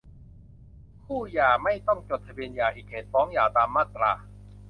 [1.03, 4.11] คู่หย่าไม่ต้องจดทะเบียนหย่าอีก เหตุฟ้องหย่า ตามมาตรา